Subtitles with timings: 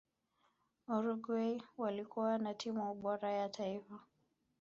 [0.87, 3.99] uruguay walikuwa na timu bora ya taifa